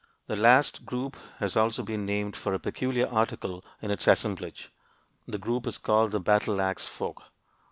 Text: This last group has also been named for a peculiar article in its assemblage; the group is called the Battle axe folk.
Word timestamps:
This 0.25 0.39
last 0.39 0.83
group 0.83 1.15
has 1.37 1.55
also 1.55 1.83
been 1.83 2.07
named 2.07 2.35
for 2.35 2.55
a 2.55 2.59
peculiar 2.59 3.07
article 3.07 3.63
in 3.83 3.91
its 3.91 4.07
assemblage; 4.07 4.71
the 5.27 5.37
group 5.37 5.67
is 5.67 5.77
called 5.77 6.09
the 6.09 6.19
Battle 6.19 6.59
axe 6.59 6.87
folk. 6.87 7.21